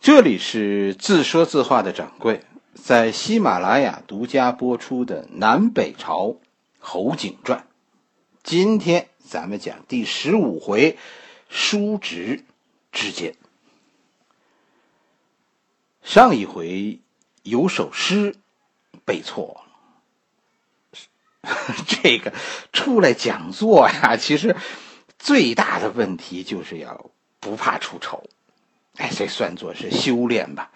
[0.00, 2.40] 这里是自说自话的掌柜，
[2.72, 6.36] 在喜马拉雅独家播出的《南北朝
[6.78, 7.58] 侯景传》，
[8.42, 10.96] 今天咱们讲第十五回，
[11.50, 12.44] 叔侄
[12.90, 13.34] 之间。
[16.02, 17.00] 上一回
[17.42, 18.36] 有首诗
[19.04, 19.62] 背错
[21.42, 21.52] 了，
[21.86, 22.32] 这个
[22.72, 24.56] 出来讲座呀，其实
[25.18, 28.24] 最大的问题就是要不怕出丑。
[28.96, 30.70] 哎，这算作是修炼吧，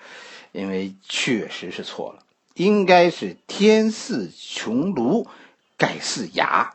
[0.53, 5.27] 因为确实是错了，应该是天似穹庐，
[5.77, 6.75] 盖似崖，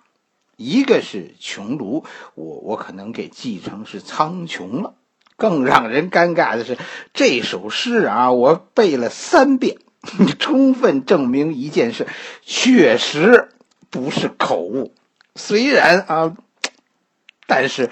[0.58, 2.04] 一个是穹庐，
[2.36, 4.96] 我我可能给记成是苍穹了。
[5.38, 6.78] 更让人尴尬的是，
[7.14, 9.78] 这首诗啊，我背了三遍，
[10.38, 12.08] 充分证明一件事，
[12.44, 13.48] 确实
[13.90, 14.94] 不是口误。
[15.36, 16.36] 虽然啊，
[17.48, 17.90] 但是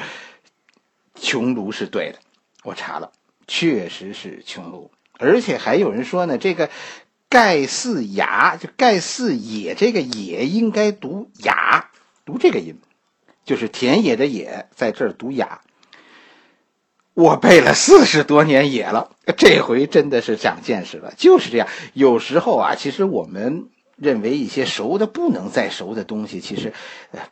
[1.15, 2.19] 穹庐是对的，
[2.63, 3.13] 我查了。
[3.47, 6.69] 确实是穷庐，而且还有人说呢，这个
[7.29, 11.89] 盖四雅，就盖四野，这个野应该读雅，
[12.25, 12.77] 读这个音，
[13.45, 15.61] 就是田野的野，在这儿读雅。
[17.13, 21.13] 我背了四十多年野了，这回真的是长见识了。
[21.17, 26.73] 就是这样，有时候啊，其实我们认为一些熟的不能再熟的东西，其实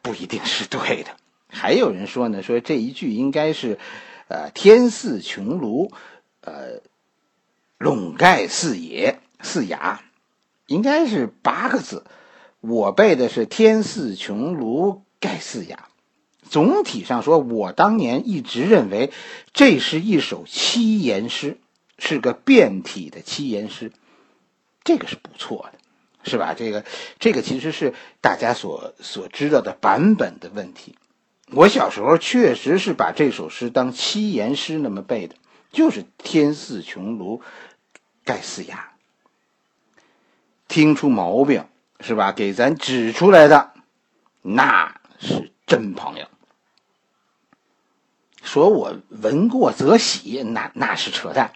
[0.01, 1.11] 不一定是对的。
[1.49, 3.77] 还有人说呢，说这一句应该是。
[4.27, 5.91] 呃，天似穹庐，
[6.41, 6.81] 呃，
[7.77, 10.01] 笼盖四野四崖，
[10.67, 12.03] 应该是八个字。
[12.61, 15.87] 我背的是天似穹庐盖四崖。
[16.49, 19.11] 总体上说，我当年一直认为
[19.53, 21.57] 这是一首七言诗，
[21.97, 23.91] 是个变体的七言诗，
[24.83, 25.79] 这个是不错的，
[26.29, 26.53] 是吧？
[26.53, 26.85] 这个
[27.19, 30.95] 这个其实是大家所所知道的版本的问题。
[31.51, 35.35] 我小时候确实是把这首诗当七言诗那么背的，
[35.71, 37.41] 就是“天似穹庐，
[38.23, 38.93] 盖似崖”。
[40.67, 41.65] 听出毛病
[41.99, 42.31] 是吧？
[42.31, 43.73] 给咱指出来的，
[44.41, 46.27] 那是真朋友。
[48.41, 51.53] 说我闻过则喜，那那是扯淡。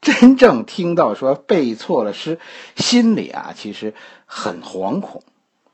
[0.00, 2.38] 真正听到说背错了诗，
[2.76, 3.94] 心里啊其实
[4.26, 5.24] 很惶恐，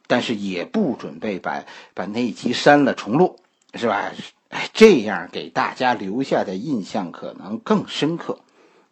[0.07, 1.65] 但是也不准备把
[1.95, 3.39] 把那集删了重录。
[3.75, 4.13] 是吧？
[4.49, 8.41] 哎，这样给大家留下的印象可能更深刻，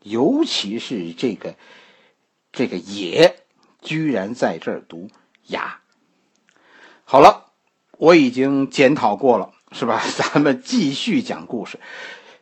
[0.02, 1.56] 尤其是这个
[2.52, 3.40] 这个“也”
[3.82, 5.08] 居然在这儿读
[5.48, 5.80] “牙”。
[7.04, 7.46] 好了，
[7.98, 10.00] 我已经检讨过了，是吧？
[10.16, 11.80] 咱们继续讲故事。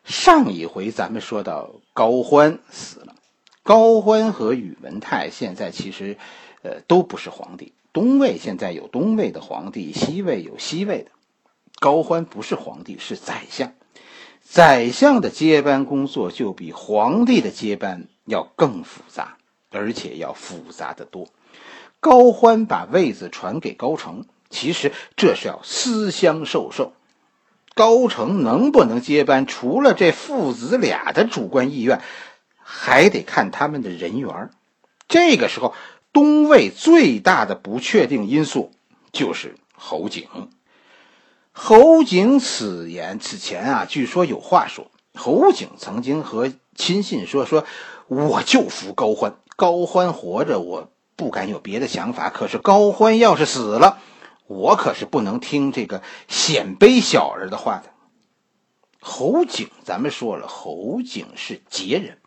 [0.04, 3.14] 上一回咱们说到高欢死了，
[3.62, 6.18] 高欢和宇文泰现在其实
[6.62, 11.10] 呃都不是皇帝，东魏现在有东魏的皇帝，西魏有西魏的。
[11.78, 13.72] 高欢不是皇帝，是宰相。
[14.42, 19.36] 宰相的接班工作就比皇帝的接班要更复杂，
[19.70, 21.28] 而且要复杂的多。
[22.00, 26.92] 高欢把位子传给高成，其实这是要私相授受。
[27.74, 32.00] 高成能不能接班，除了这父子俩的主观意愿，
[32.56, 34.50] 还得看他们的人缘。
[35.08, 35.74] 这个时候，
[36.12, 38.72] 东魏最大的不确定因素
[39.12, 40.26] 就是侯景。
[41.58, 44.90] 侯景此言此前啊，据说有话说。
[45.14, 47.64] 侯景曾经和亲信说：“说
[48.08, 52.28] 我就服高欢，高欢活着，我不敢有别的想法。
[52.28, 54.00] 可是高欢要是死了，
[54.46, 57.90] 我可是不能听这个鲜卑小儿的话的。”
[59.00, 62.18] 侯景，咱们说了，侯景是羯人，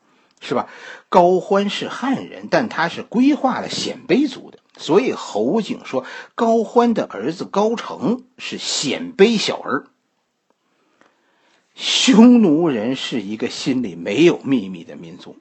[0.41, 0.67] 是吧？
[1.07, 4.57] 高欢是汉人，但他是规划了鲜卑族的。
[4.79, 9.87] 所以侯景说，高欢的儿子高成是鲜卑小儿。
[11.75, 15.35] 匈奴人是一个心里没有秘密的民族。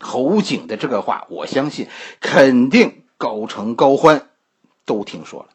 [0.00, 1.86] 侯景的这个话，我相信
[2.20, 4.28] 肯定高成、高欢
[4.84, 5.50] 都听说了。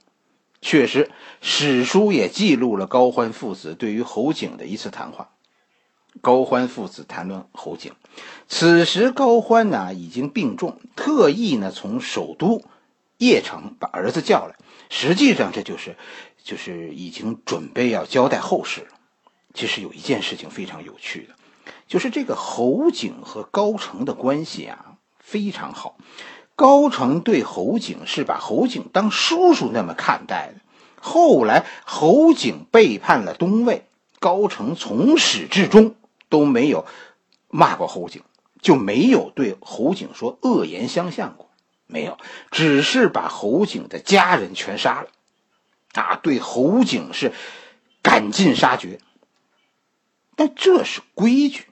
[0.62, 1.12] 确实，
[1.42, 5.32] 史书也记录了高欢父子对于侯景的一次谈话。
[6.22, 7.92] 高欢父子谈论侯景，
[8.48, 12.64] 此时高欢呢已经病重，特意呢从首都。
[13.18, 14.56] 邺城把儿子叫来，
[14.90, 15.96] 实际上这就是，
[16.44, 18.88] 就是已经准备要交代后事了。
[19.54, 21.34] 其实有一件事情非常有趣的，
[21.88, 25.98] 就是这个侯景和高成的关系啊非常好。
[26.56, 30.62] 高成对侯景是把侯景当叔叔那么看待的。
[31.00, 33.86] 后来侯景背叛了东魏，
[34.20, 35.96] 高成从始至终
[36.30, 36.86] 都没有
[37.48, 38.24] 骂过侯景，
[38.62, 41.47] 就没有对侯景说恶言相向过。
[41.88, 42.18] 没有，
[42.52, 45.08] 只是把侯景的家人全杀了，
[45.94, 47.34] 啊，对侯景是
[48.02, 49.00] 赶尽杀绝。
[50.36, 51.66] 但这是规矩，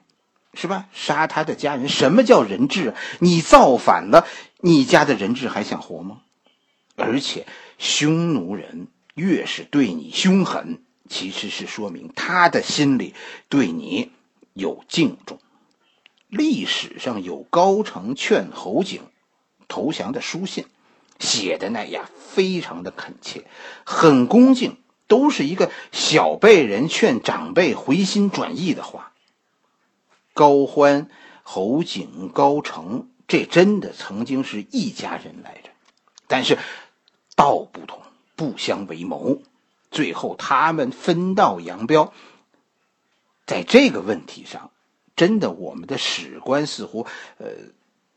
[0.54, 0.88] 是吧？
[0.92, 2.94] 杀他的家人，什么叫人质？
[3.20, 4.26] 你造反了，
[4.60, 6.22] 你家的人质还想活吗？
[6.96, 7.46] 而且，
[7.78, 13.14] 匈奴人越是对你凶狠，其实是说明他的心里
[13.50, 14.10] 对你
[14.54, 15.38] 有敬重。
[16.28, 19.02] 历史上有高澄劝侯景
[19.68, 20.66] 投降的书信，
[21.18, 23.44] 写的那呀非常的恳切，
[23.84, 24.76] 很恭敬，
[25.06, 29.12] 都是一个小辈人劝长辈回心转意的话。
[30.34, 31.08] 高欢、
[31.42, 35.70] 侯景、高澄，这真的曾经是一家人来着，
[36.26, 36.58] 但是
[37.34, 38.02] 道不同，
[38.34, 39.40] 不相为谋，
[39.90, 42.12] 最后他们分道扬镳。
[43.46, 44.70] 在这个问题上，
[45.14, 47.06] 真的我们的史官似乎
[47.38, 47.46] 呃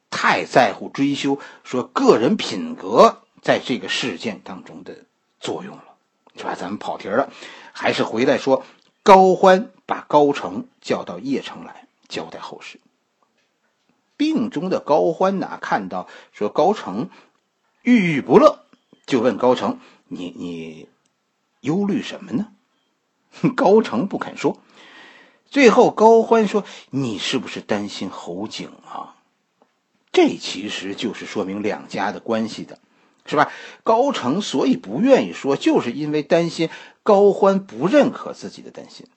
[0.09, 5.05] 太在乎追究说个人品格在这个事件当中的
[5.39, 5.83] 作用了，
[6.35, 6.55] 是吧？
[6.55, 7.29] 咱们跑题了，
[7.71, 8.63] 还是回来说，
[9.03, 11.87] 高欢把高澄叫到邺城来。
[12.07, 12.79] 交代后事。
[14.17, 17.09] 病中的高欢呐，看到说高成
[17.83, 18.65] 郁郁不乐，
[19.05, 19.79] 就问高成
[20.09, 20.89] ：“你你
[21.61, 22.47] 忧虑什么呢？”
[23.55, 24.57] 高成不肯说。
[25.45, 29.15] 最后高欢说：“你是不是担心侯景啊？”
[30.19, 32.77] 这其实就是说明两家的关系的，
[33.25, 33.53] 是吧？
[33.85, 36.69] 高成所以不愿意说，就是因为担心
[37.03, 39.07] 高欢不认可自己的担心。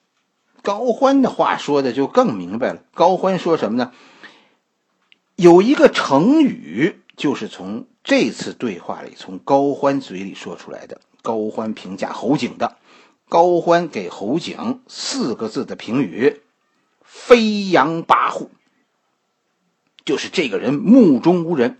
[0.61, 2.83] 高欢的话说的就更明白了。
[2.93, 3.91] 高欢说什么呢？
[5.35, 11.01] 有一个成语，就是从这次对话里，从高欢嘴里说出来的。
[11.21, 12.77] 高欢评价侯景的，
[13.27, 16.41] 高欢给侯景四个字的评语：
[17.03, 18.47] 飞扬跋扈。
[20.05, 21.77] 就是这个人目中无人。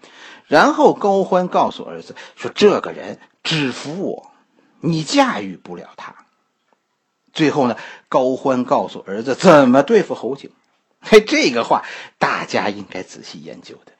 [0.48, 4.32] 然后高欢告诉儿子说：“这个人只服我，
[4.82, 6.16] 你驾驭不了他。”
[7.34, 7.78] 最后呢，
[8.10, 10.52] 高欢告诉儿子怎么对付侯景。
[11.00, 11.84] 嘿，这个话
[12.20, 13.94] 大家应该仔细研究的。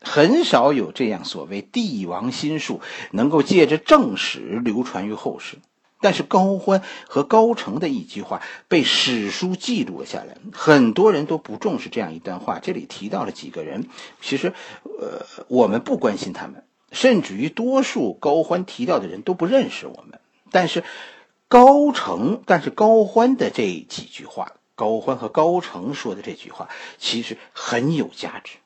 [0.00, 2.80] 很少有这样所谓帝王心术
[3.10, 5.58] 能够借着正史流传于后世。
[6.00, 12.58] 但是高欢和高澄的一句话被史书记录了下来，很多人都不重视这样一段话。
[12.58, 13.88] 这里提到了几个人，
[14.20, 20.20] 其实，呃，我们不关心他们，甚至于多数高欢提到的人都不认识我们。
[20.50, 20.82] 但是。
[21.52, 28.58] 高成，但是高欢的这几句话，高欢和高成说的这句话，其实很有价值。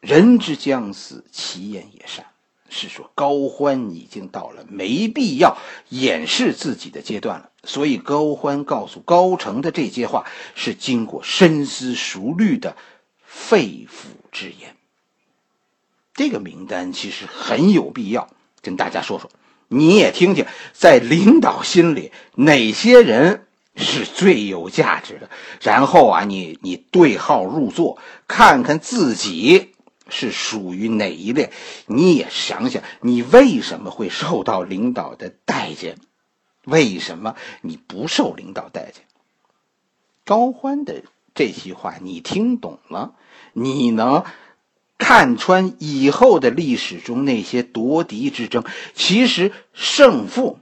[0.00, 2.24] 人之将死，其言也善，
[2.72, 5.56] 是说高欢已经到了没必要
[5.90, 7.50] 掩饰自己的阶段了。
[7.62, 10.24] 所以高欢告诉高成的这些话，
[10.56, 12.76] 是经过深思熟虑的
[13.24, 14.74] 肺腑之言。
[16.14, 18.28] 这个名单其实很有必要
[18.60, 19.30] 跟大家说说。
[19.68, 25.30] 你也听听，在领导心里哪些人是最有价值的？
[25.62, 27.96] 然后啊，你你对号入座，
[28.28, 29.71] 看看自己
[30.12, 31.50] 是属于哪一类。
[31.86, 35.98] 你也想想，你为什么会受到领导的待见？
[36.66, 39.02] 为什么你不受领导待见？
[40.24, 41.02] 高欢的
[41.34, 43.14] 这句话你听懂了？
[43.52, 44.24] 你能？
[44.98, 48.62] 看穿以后的历史中那些夺嫡之争，
[48.94, 50.60] 其实胜负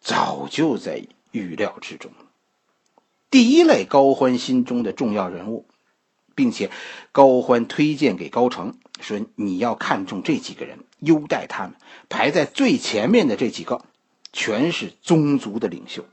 [0.00, 2.24] 早就在预料之中了。
[3.28, 5.66] 第一类高欢心中的重要人物，
[6.34, 6.70] 并且
[7.12, 11.74] 高欢推荐给高成说：“你要看重这几个人，优待他们。
[12.08, 13.84] 排在最前面的这几个，
[14.32, 16.04] 全是宗族的领袖。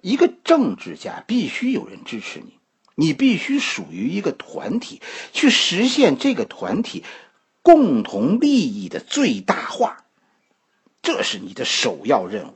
[0.00, 2.54] 一个政治家必须有人支持你。”
[3.00, 5.00] 你必须属于一个团体，
[5.32, 7.04] 去实现这个团体
[7.62, 10.02] 共同利益的最大化，
[11.00, 12.54] 这是你的首要任务。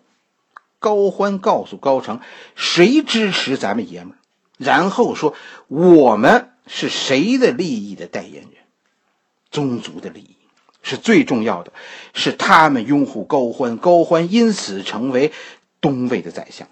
[0.81, 2.21] 高欢告诉高成
[2.57, 4.19] ：“谁支持咱们爷们儿？”
[4.59, 5.37] 然后说
[5.69, 8.53] ：“我们是谁的利益的代言人？
[9.51, 10.37] 宗族的利益
[10.83, 11.73] 是最重要的，
[12.15, 15.33] 是他们拥护高欢，高欢因此成为
[15.81, 16.69] 东魏的宰相。”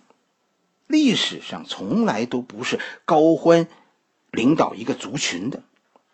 [0.89, 3.69] 历史上从来都不是高欢
[4.33, 5.63] 领导一个族群的，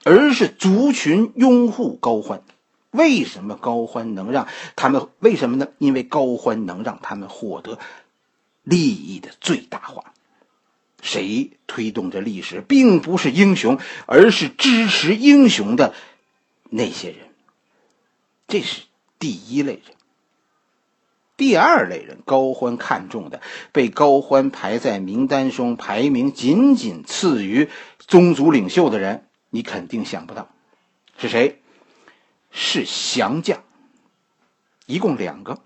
[0.05, 2.43] 而是族群拥护高欢。
[2.91, 5.09] 为什么高欢能让他们？
[5.19, 5.69] 为什么呢？
[5.79, 7.79] 因为高欢能让他们获得
[8.63, 10.13] 利益的最大化。
[11.07, 15.95] 谁推动着历史，并不是英雄，而是支持英雄的
[16.69, 17.19] 那些人。
[18.49, 18.83] 这是
[19.19, 19.83] 第一类人。
[21.37, 30.49] 第二类人，高欢看中的，被高欢排在名单中，排名仅仅次于宗族领袖的人，你肯定想不到，
[31.19, 31.61] 是谁？
[32.51, 33.63] 是降将。
[34.87, 35.61] 一共两个，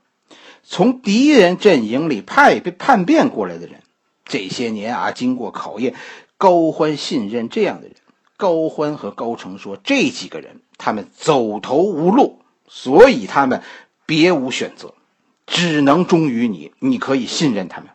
[0.65, 3.83] 从敌人阵营里派被叛变过来的人。
[4.31, 5.97] 这些年啊，经过考验，
[6.39, 7.97] 高欢信任这样的人。
[8.37, 13.63] 高欢和高成说，这几个人他们走投无路，所以他们
[14.07, 14.95] 别无选择，
[15.47, 16.73] 只能忠于你。
[16.79, 17.91] 你可以信任他们。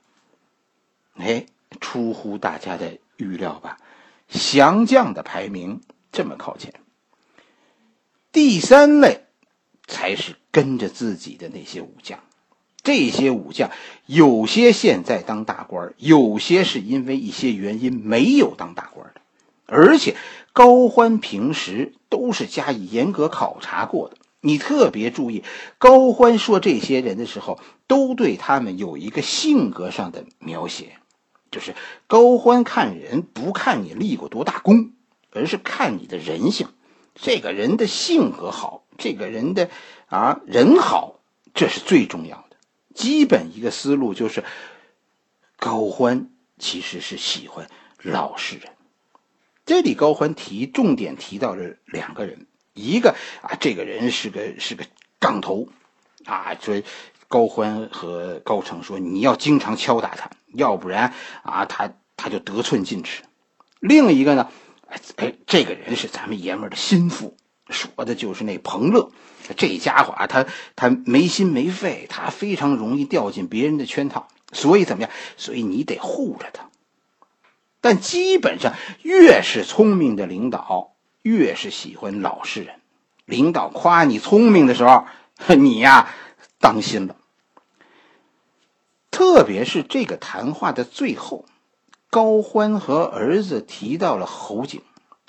[1.15, 1.45] 哎，
[1.79, 3.77] 出乎大家的预料吧？
[4.27, 6.73] 降将的排名这么靠前。
[8.31, 9.25] 第三类
[9.87, 12.19] 才是跟着自己的那些武将，
[12.85, 13.71] 这些武将
[14.05, 19.21] 有些现在当大官，有些是因为一些原因没有当大官的。
[19.65, 20.15] 而且
[20.53, 24.15] 高欢平时都是加以严格考察过的。
[24.39, 25.43] 你特别注意，
[25.79, 30.97] 高欢说这些人的时候，都对他们有一个性格上的描写。
[31.49, 31.73] 就是
[32.05, 34.91] 高欢看人不看你立过多大功，
[35.31, 36.67] 而是看你的人性。
[37.15, 39.71] 这个人的性格好，这个人的
[40.05, 41.15] 啊人好，
[41.55, 42.44] 这是最重要的。
[42.95, 44.43] 基本一个思路就是，
[45.57, 47.69] 高欢其实是喜欢
[48.01, 48.71] 老实人。
[49.65, 54.85] 这里高欢提重点提到了两个人，一个啊这个人是个是个
[55.19, 55.67] 杠头，
[56.25, 56.83] 啊所以
[57.27, 60.31] 高欢和高成说你要经常敲打他。
[60.53, 63.23] 要不然啊，他他就得寸进尺。
[63.81, 64.49] 另一个呢，
[64.87, 67.35] 哎，这个人是咱们爷们儿的心腹，
[67.69, 69.11] 说的就是那彭乐。
[69.57, 70.45] 这家伙啊，他
[70.75, 74.27] 他没心没肺，他非常容易掉进别人的圈套。
[74.51, 75.11] 所以怎么样？
[75.37, 76.69] 所以你得护着他。
[77.81, 82.79] 但基本上，越是聪明的领导，越是喜欢老实人。
[83.25, 85.05] 领导夸你聪明的时候，
[85.55, 86.09] 你呀，
[86.59, 87.15] 当心了。
[89.11, 91.45] 特别是这个谈话的最后，
[92.09, 94.81] 高欢和儿子提到了侯景，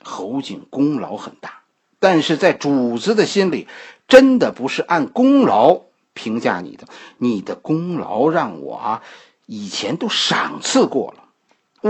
[0.02, 1.60] 侯景功劳很大，
[2.08, 3.66] 但是在主子的心里，
[4.06, 5.80] 真的不是按功劳
[6.14, 6.86] 评价你的，
[7.18, 9.02] 你的功劳让我啊
[9.46, 11.24] 以前都赏赐过了，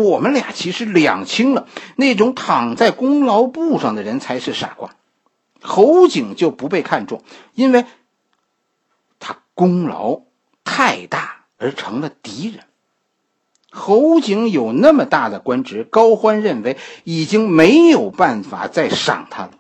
[0.01, 4.97] 我们俩其实两清了，那种躺在功劳簿上的人才是傻瓜，
[5.61, 7.85] 侯景就不被看重，因为
[9.19, 10.23] 他功劳
[10.65, 11.35] 太大。
[11.59, 12.65] 而成了敌人。
[13.71, 19.53] 侯景有那么大的官职，高欢认为已经没有办法再赏他了。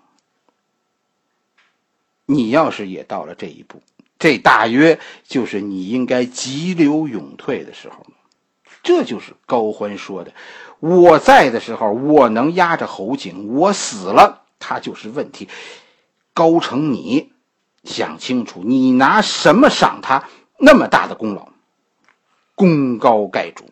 [2.26, 3.80] 你要是也到了这一步，
[4.18, 8.10] 这大约就是你应该急流勇退的时候了。
[8.82, 10.32] 这就是高欢说的
[10.78, 15.48] ：“我在的时候，我能压着侯景；我死了，他就是问题。”
[16.34, 17.32] 高成，你
[17.84, 20.28] 想清楚，你拿什么赏他
[20.58, 21.48] 那么大的功劳？
[22.54, 23.64] 功高盖主，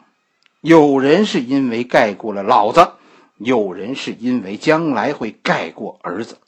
[0.61, 2.93] 有人是因为盖过了老子，
[3.37, 6.39] 有人是因为将来会盖过儿子。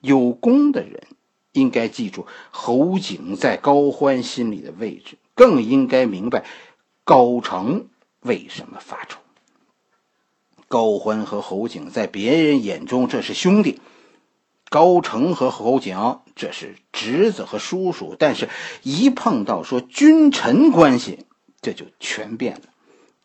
[0.00, 1.06] 有功的人
[1.52, 6.44] 应该记住侯景在高欢心里的位置，更应该明白
[7.04, 7.88] 高成
[8.20, 9.20] 为什么发愁。
[10.68, 13.80] 高欢和侯景在别人眼中这是兄弟。
[14.70, 18.50] 高成和侯景这是侄子和叔叔，但是，
[18.82, 21.20] 一碰到说君臣关系，
[21.62, 22.64] 这就全变了。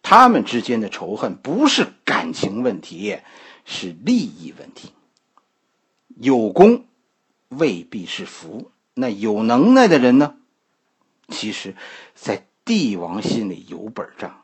[0.01, 3.18] 他们之间的仇恨不是感情问题，
[3.65, 4.94] 是利益问题。
[6.15, 6.86] 有功
[7.50, 10.36] 未必是福，那有能耐的人呢？
[11.29, 11.75] 其实，
[12.13, 14.43] 在帝王心里有本账。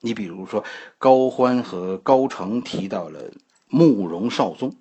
[0.00, 0.64] 你比如说，
[0.98, 3.32] 高欢和高成提到了
[3.68, 4.74] 慕容绍宗。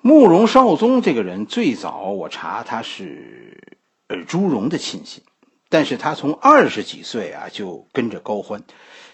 [0.00, 5.22] 慕容绍宗这个人最早我查他是尔朱荣的亲信，
[5.68, 8.62] 但是他从二十几岁啊就跟着高欢，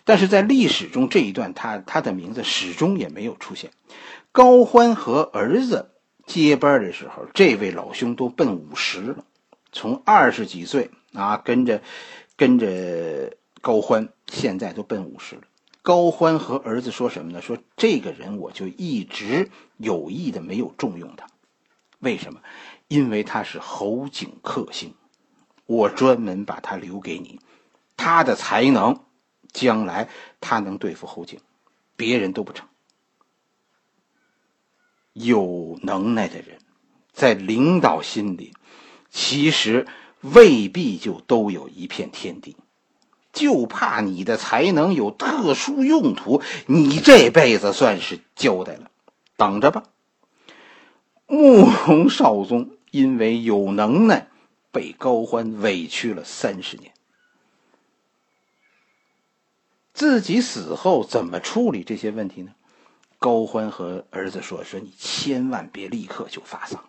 [0.04, 3.70] 但是在历史中这一段他他的名字始终也没有出现。
[4.36, 5.92] 高欢和儿子
[6.26, 9.24] 接班的时候，这位老兄都奔五十了，
[9.72, 11.80] 从二十几岁啊跟着
[12.36, 15.42] 跟着高欢，现在都奔五十了。
[15.80, 17.40] 高欢和儿子说什么呢？
[17.40, 21.26] 说这个人我就一直有意的没有重用他，
[22.00, 22.40] 为什么？
[22.88, 24.92] 因为他是侯景克星，
[25.64, 27.40] 我专门把他留给你，
[27.96, 29.00] 他的才能，
[29.50, 30.10] 将来
[30.42, 31.40] 他能对付侯景，
[31.96, 32.68] 别人都不成。
[35.18, 36.58] 有能耐的人，
[37.10, 38.52] 在领导心里，
[39.08, 39.86] 其实
[40.20, 42.54] 未必就都有一片天地。
[43.32, 48.90] 就怕你的才能有特殊用途，你这辈子算是交代了，
[49.36, 49.84] 等着吧。
[51.26, 54.28] 慕容绍宗因为有能耐，
[54.70, 56.92] 被高欢委屈了三十年。
[59.94, 62.52] 自己死后怎么处理这些问题呢？
[63.18, 66.84] 高欢和儿子说：“说你千万别立刻就发丧，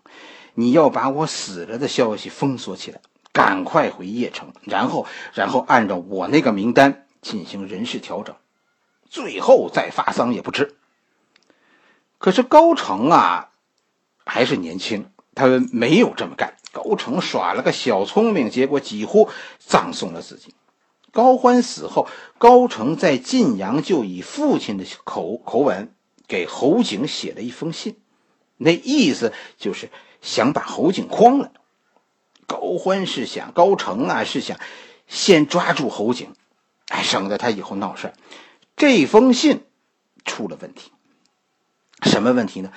[0.54, 3.02] 你要把我死了的消息封锁起来。”
[3.34, 5.06] 赶快回邺城，然后，
[5.36, 8.36] 然后按照我那个名单进行人事调整，
[9.12, 10.76] 最后再发丧也不迟。
[12.18, 13.52] 可是高成啊，
[14.26, 16.56] 还是年轻，他没有这么干。
[16.72, 19.30] 高成耍了个小聪明，结果几乎
[19.60, 20.56] 葬送了自己。
[21.12, 22.08] 高欢死后，
[22.40, 25.94] 高成在晋阳就以父亲的口口吻
[26.28, 27.96] 给侯景写了一封信，
[28.58, 29.90] 那意思就是
[30.22, 31.52] 想把侯景诓了。
[32.46, 34.60] 高欢是想，高成啊是想
[35.08, 36.34] 先抓住侯景，
[36.90, 38.14] 哎，省得他以后闹事
[38.76, 39.64] 这封信
[40.26, 40.92] 出了问题，
[42.04, 42.72] 什么问题呢？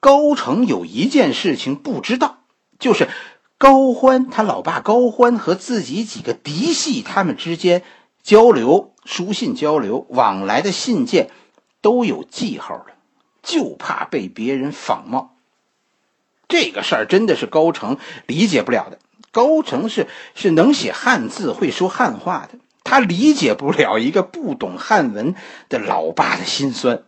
[0.00, 2.44] 高成有一件事情不知道，
[2.78, 3.08] 就是。
[3.58, 7.84] 高欢他老爸高欢和自己几个嫡系，他们之间
[8.20, 11.30] 交流书信交流往来的信件
[11.82, 12.94] 都有记号的，
[13.42, 15.36] 就怕被别人仿冒。
[16.48, 18.98] 这个事儿真的是高成理解不了的。
[19.30, 25.34] 高成是是能写汉字、会说汉话的，他理解不了一个不懂汉文
[25.68, 27.02] 的老爸的心酸。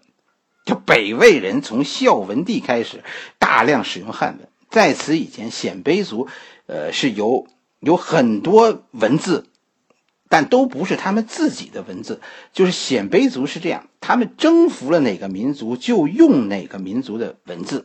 [0.64, 3.04] 就北魏人从孝文帝开始
[3.38, 4.48] 大量使用汉文。
[4.70, 6.26] 在此以前，鲜卑族，
[6.66, 7.46] 呃，是有
[7.80, 9.46] 有很多文字，
[10.28, 12.20] 但都不是他们自己的文字。
[12.52, 17.84] 就是鲜卑族是这样，他们征服了哪个民族，就用哪个民族的文字。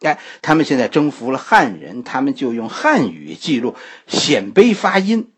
[0.00, 3.74] 哎，他们现在征服了汉人，他们就用汉语记录
[4.06, 5.32] 鲜卑发音。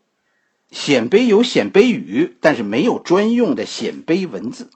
[0.69, 4.69] 鲜卑有鲜卑语，但是没有专用的鲜卑文字。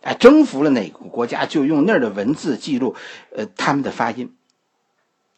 [0.00, 2.94] 哎，征服了哪个国家，就用那儿的文字记录，
[3.34, 4.34] 呃，他们的发音。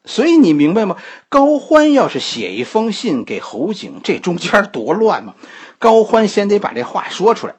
[0.06, 0.96] 所以你明白吗？
[1.28, 5.34] 高欢要是写一封信给侯景，这中间多乱嘛！
[5.78, 7.56] 高欢先得把这话说出来，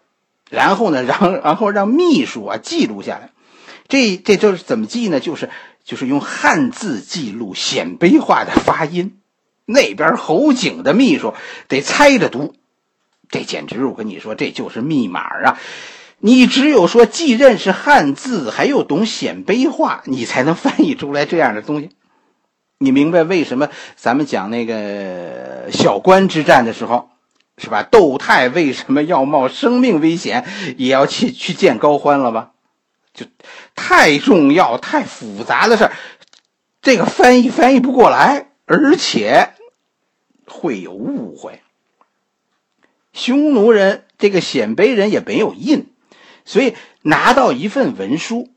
[0.49, 3.31] 然后呢，让 然后让秘书啊记录下来。
[3.89, 5.19] 这这就是怎么记呢？
[5.19, 5.49] 就是
[5.83, 9.17] 就是用汉字记录鲜卑话的发音。
[9.65, 11.33] 那边侯景的秘书
[11.67, 12.55] 得猜着读，
[13.29, 15.59] 这简直我跟你说，这就是密码啊！
[16.19, 21.89] 你只有说既认识汉字，还有懂鲜卑话，你才能翻译出来这样的东西。
[22.79, 27.09] 你明白为什么咱们讲那个小关之战的时候，
[27.57, 27.81] 是吧？
[27.83, 30.45] 窦太为什么要冒生命危险
[30.77, 32.51] 也要去去见高欢了吧？
[33.13, 33.25] 就
[33.73, 35.89] 太重要、太复杂的事，
[36.83, 39.53] 这个翻译翻译不过来，而且
[40.45, 41.61] 会有误会。
[43.11, 45.91] 匈奴人这个鲜卑人也没有印，
[46.45, 48.49] 所以拿到一份文书。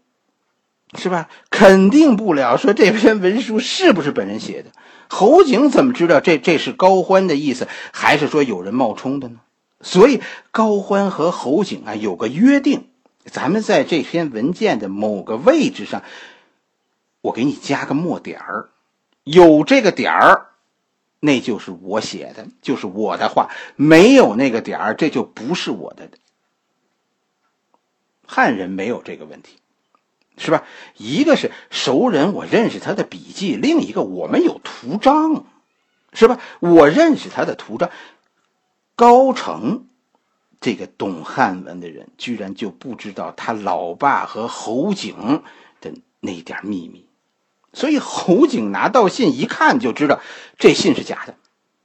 [0.99, 1.29] 是吧？
[1.51, 2.57] 肯定不了。
[2.57, 4.71] 说这篇文书是不是本人写的？
[5.09, 9.41] 侯景怎么知道这这是高欢的意思，还是说有人冒充的呢？
[9.81, 12.89] 所以高欢和侯景啊有个约定，
[13.25, 16.03] 咱们在这篇文件的某个位置上，
[17.23, 18.69] 我给你加个墨点儿，
[19.25, 20.47] 有这个点儿，
[21.19, 26.11] 那就是我写的，就是我的话；没有那个点儿，这就不是我的。
[28.27, 29.60] 汉人没有这个问题。
[30.41, 30.65] 是吧？
[30.97, 35.45] 一个是熟人，我认识他的笔记；另一个我们有图章，
[36.13, 36.41] 是吧？
[36.59, 37.91] 我认识他的图章。
[38.97, 39.87] 高成
[40.61, 45.43] 这个懂汉文的人，居然就不知道他老爸和侯景
[45.81, 47.07] 的那点秘密。
[47.73, 50.21] 所以侯景拿到信一看就知道
[50.59, 51.37] 这信是假的，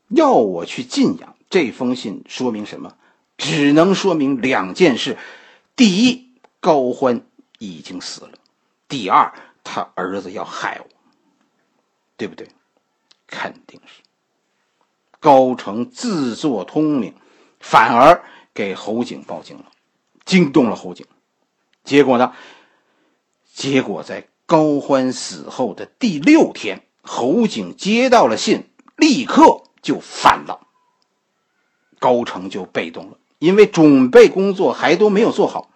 [0.10, 1.36] 要我去晋阳。
[1.50, 2.96] 这封信说明什么？
[3.38, 5.18] 只能说明两件事：
[5.76, 7.22] 第一，高欢
[7.60, 8.32] 已经死了。
[8.96, 10.88] 第二，他儿子要害我，
[12.16, 12.48] 对不对？
[13.28, 14.02] 肯定是。
[15.20, 17.14] 高成自作聪明，
[17.60, 19.66] 反而给侯景报警了，
[20.24, 21.06] 惊动了侯景。
[21.84, 22.34] 结果呢？
[23.54, 30.66] 结果在高欢死后的第六天，侯景接到了信，立刻就反了。
[32.00, 35.70] 高成就被动了，因为准备工作还都没有做好。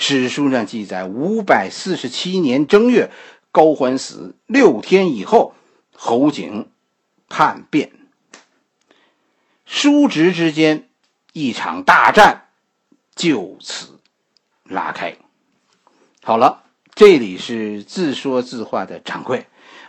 [0.00, 3.10] 史书上记载，五百四十七年正月，
[3.50, 5.54] 高欢死六天以后，
[5.92, 6.70] 侯景
[7.28, 7.90] 叛变。
[9.66, 10.88] 叔侄之间
[11.32, 12.46] 一场大战
[13.16, 13.98] 就此
[14.62, 15.16] 拉开。
[16.22, 16.62] 好了，
[16.94, 19.46] 这里是自说自话的掌柜，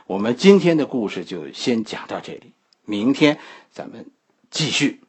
[0.08, 3.40] 我们今天的故事就先讲到这里，明天
[3.72, 4.08] 咱们
[4.50, 5.02] 继续。